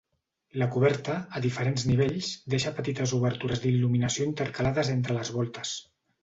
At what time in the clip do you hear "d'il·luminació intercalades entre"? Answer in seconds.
3.67-5.19